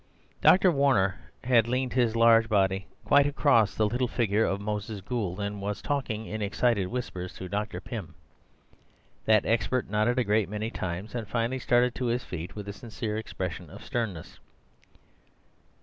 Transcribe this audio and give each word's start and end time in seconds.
Dr. 0.41 0.71
Warner 0.71 1.19
had 1.43 1.67
leaned 1.67 1.93
his 1.93 2.15
large 2.15 2.49
body 2.49 2.87
quite 3.05 3.27
across 3.27 3.75
the 3.75 3.85
little 3.85 4.07
figure 4.07 4.43
of 4.43 4.59
Moses 4.59 4.99
Gould 4.99 5.39
and 5.39 5.61
was 5.61 5.79
talking 5.79 6.25
in 6.25 6.41
excited 6.41 6.87
whispers 6.87 7.33
to 7.35 7.47
Dr. 7.47 7.79
Pym. 7.79 8.15
That 9.25 9.45
expert 9.45 9.91
nodded 9.91 10.17
a 10.17 10.23
great 10.23 10.49
many 10.49 10.71
times 10.71 11.13
and 11.13 11.27
finally 11.27 11.59
started 11.59 11.93
to 11.93 12.07
his 12.07 12.23
feet 12.23 12.55
with 12.55 12.67
a 12.67 12.73
sincere 12.73 13.15
expression 13.15 13.69
of 13.69 13.83
sternness. 13.85 14.39